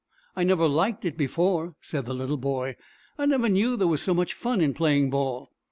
"I 0.35 0.43
never 0.43 0.67
liked 0.67 1.05
it 1.05 1.15
before," 1.15 1.75
said 1.79 2.07
the 2.07 2.15
little 2.15 2.37
boy. 2.39 2.75
"I 3.19 3.27
never 3.27 3.47
knew 3.49 3.77
there 3.77 3.85
was 3.85 4.01
so 4.01 4.15
much 4.15 4.33
fun 4.33 4.59
in 4.59 4.73
playing 4.73 5.11
ball." 5.11 5.51